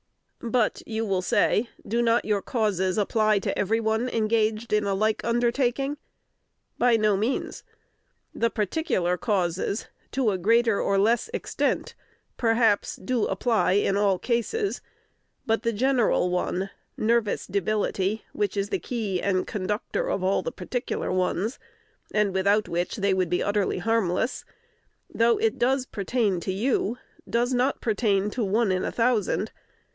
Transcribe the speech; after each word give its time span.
"But," 0.43 0.81
you 0.87 1.05
will 1.05 1.21
say, 1.21 1.69
"do 1.87 2.01
not 2.01 2.25
your 2.25 2.41
causes 2.41 2.97
apply 2.97 3.37
to 3.37 3.55
every 3.55 3.79
one 3.79 4.09
engaged 4.09 4.73
in 4.73 4.85
a 4.85 4.95
like 4.95 5.23
undertaking?" 5.23 5.97
By 6.79 6.97
no 6.97 7.15
means. 7.15 7.63
The 8.33 8.49
particular 8.49 9.15
causes, 9.17 9.87
to 10.13 10.31
a 10.31 10.39
greater 10.39 10.81
or 10.81 10.97
less 10.97 11.29
extent, 11.35 11.93
perhaps, 12.37 12.95
do 12.95 13.27
apply 13.27 13.73
in 13.73 13.95
all 13.95 14.17
cases; 14.17 14.81
but 15.45 15.61
the 15.61 15.71
general 15.71 16.31
one, 16.31 16.71
nervous 16.97 17.45
debility, 17.45 18.25
which 18.33 18.57
is 18.57 18.69
the 18.69 18.79
key 18.79 19.21
and 19.21 19.45
conductor 19.45 20.09
of 20.09 20.23
all 20.23 20.41
the 20.41 20.51
particular 20.51 21.11
ones, 21.11 21.59
and 22.11 22.33
without 22.33 22.67
which 22.67 22.95
they 22.95 23.13
would 23.13 23.29
be 23.29 23.43
utterly 23.43 23.77
harmless, 23.77 24.43
though 25.13 25.37
it 25.37 25.59
does 25.59 25.85
pertain 25.85 26.39
to 26.39 26.51
you, 26.51 26.97
does 27.29 27.53
not 27.53 27.79
pertain 27.79 28.31
to 28.31 28.43
one 28.43 28.71
in 28.71 28.83
a 28.83 28.91
thousand. 28.91 29.51